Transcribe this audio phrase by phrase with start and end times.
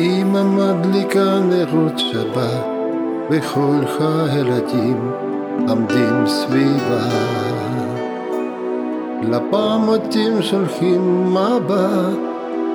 [0.00, 2.66] אמא מדליקה נרות שבת,
[3.30, 5.10] וכל הילדים
[5.68, 7.06] עומדים סביבה.
[9.22, 12.18] לפעמותים שולחים מבט,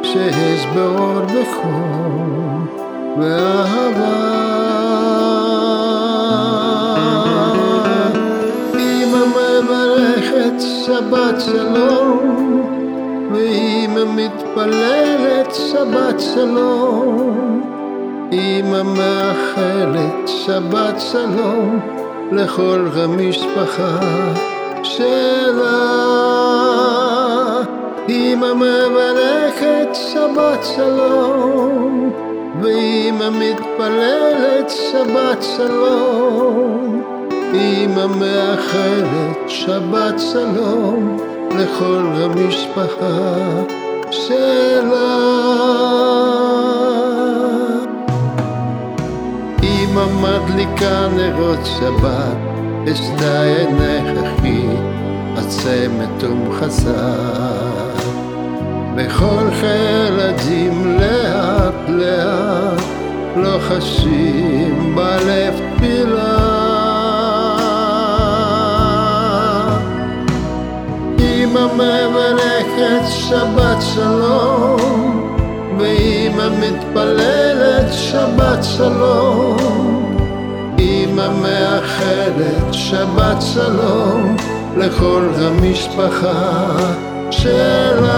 [0.04, 2.68] שיש באור וחום
[3.18, 4.46] ואהבה.
[8.76, 12.62] אמא מברכת שבת שלום
[13.32, 15.15] ואמא מתפללת
[15.76, 17.62] שבת שלום.
[18.32, 21.80] אמא מאחלת שבת שלום
[22.32, 24.00] לכל המשפחה
[24.84, 26.06] שלה.
[28.10, 32.12] אמא מברכת שבת שלום
[32.62, 37.02] ואמא מתפללת שבת שלום.
[37.54, 41.18] אמא מאחלת שבת שלום
[41.52, 43.36] לכל המשפחה
[44.12, 45.25] שלה.
[50.46, 52.38] מדליקה נרות שבת,
[52.92, 54.68] אשתה עינך אחי,
[55.38, 57.90] עצמת ומחסר.
[58.96, 62.82] בכל חילדים לאט לאט,
[63.36, 66.38] לוחשים בלב תפילה.
[71.20, 75.32] אמא מברכת שבת שלום,
[75.80, 79.95] ואמא מתפללת שבת שלום.
[81.16, 84.36] אמא מאחלת שבת שלום
[84.78, 86.76] לכל המשפחה
[87.32, 88.16] שלה.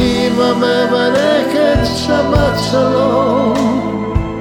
[0.00, 3.54] אמא מברכת שבת שלום,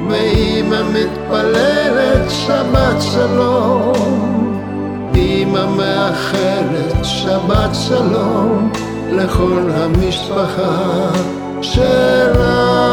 [0.10, 4.32] ואמא מתפללת שבת שלום.
[5.16, 8.72] אמא מאחלת שבת שלום
[9.11, 11.10] לכל המשפחה
[11.61, 12.91] שלה.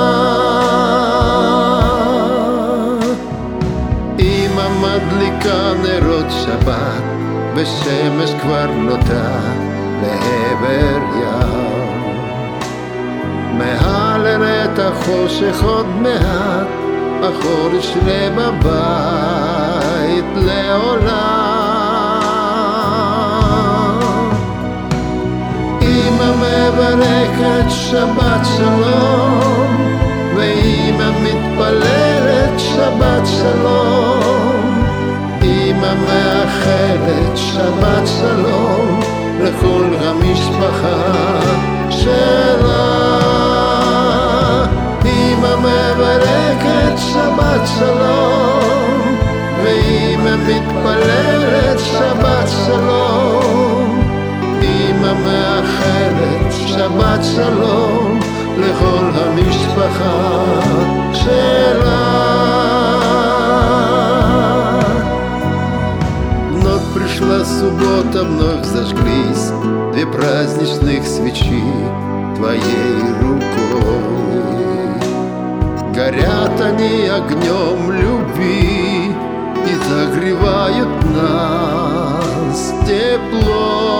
[7.60, 9.38] ושמש כבר נוטה
[10.02, 11.98] לעבר ים.
[13.58, 16.66] מעל את החושך עוד מעט,
[17.22, 21.48] החורש לב הבית לעולם.
[26.78, 29.76] מברכת שבת שלום,
[30.36, 34.07] ואמא מתפללת שבת שלום.
[35.88, 39.00] אמא מאחלת שבת שלום
[39.40, 40.97] לכל המשפחה
[70.12, 71.64] праздничных свечи
[72.36, 73.48] твоей рукой.
[75.94, 79.12] Горят они огнем любви
[79.66, 83.98] И загревают нас тепло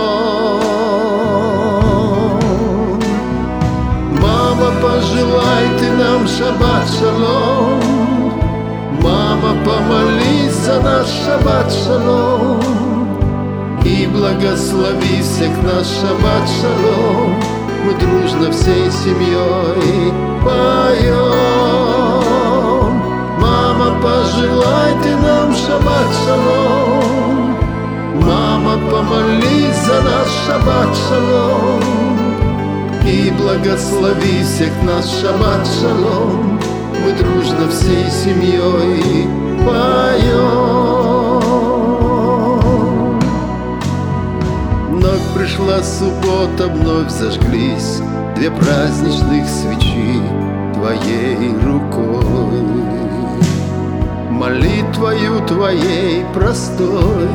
[4.83, 7.81] пожелай ты нам шаббат шалом.
[9.03, 12.48] Мама, помолись за наш шаббат шалом
[14.19, 17.41] благослови всех наш шаббат шалом.
[17.85, 20.13] Мы дружно всей семьей
[20.43, 21.39] поем.
[23.41, 27.57] Мама, пожелай ты нам шаббат шалом.
[28.27, 31.83] Мама, помолись за наш шаббат шалом.
[33.07, 36.61] И благослови всех нас, шаббат шалом.
[37.05, 39.29] Мы дружно всей семьей
[39.65, 41.18] поем
[45.09, 48.03] Вновь пришла суббота, вновь зажглись
[48.37, 50.21] Две праздничных свечи
[50.75, 52.63] твоей рукой.
[54.31, 57.31] Молитвою твоей простой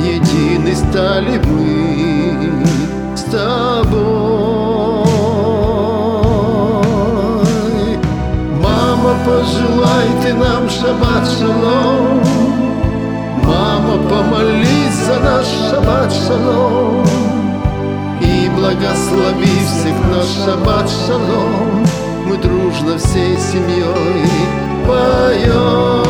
[0.00, 2.64] Едины стали мы
[3.16, 4.70] с тобой.
[9.26, 12.29] Пожелай ты нам шаббат шалом
[22.42, 24.26] дружно всей семьей
[24.86, 26.06] поем.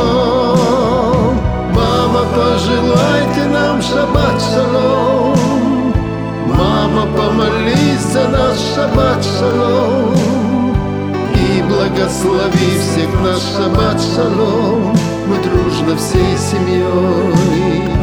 [1.75, 5.95] Мама, пожелай ты нам шаббат шалом.
[6.47, 10.41] Мама, помолись за наш шаббат шалом.
[11.71, 14.97] Благослови всех наш шаббат шалом.
[15.29, 18.00] Мы дружно всей семьей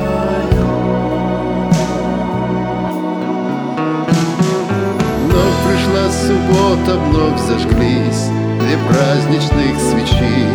[5.37, 10.47] Вновь пришла суббота, вновь зажглись Две праздничных свечи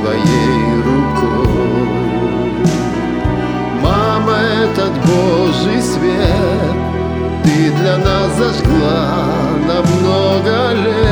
[0.00, 1.88] твоей рукой.
[3.82, 6.76] Мама, этот Божий свет
[7.42, 9.16] Ты для нас зажгла
[9.66, 11.10] на много лет.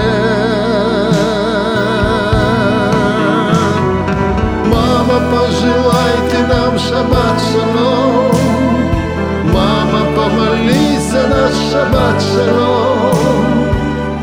[4.65, 8.31] Мама, пожелай ты нам шаббат шалом.
[9.53, 13.47] Мама, помолись за наш шаббат шалом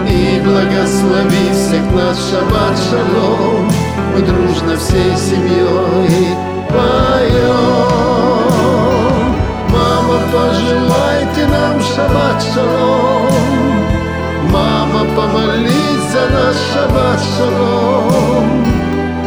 [0.08, 3.72] И благослови всех наш шаббат шалом
[4.14, 6.36] Мы дружно всей семьей
[6.70, 8.06] поем.
[9.74, 13.30] Мама, пожелай ты нам шаббат шалом
[14.52, 18.48] Мама, помолись за наш шаббат шалом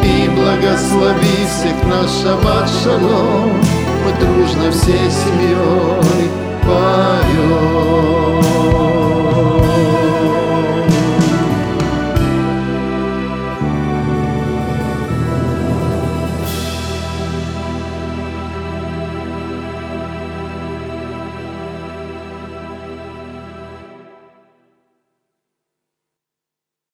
[0.03, 3.51] И благослови всех наш шаббат шалом
[4.05, 8.37] Мы дружно всей семьей поем